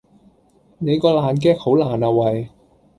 [0.79, 2.49] 你個爛 gag 好爛呀喂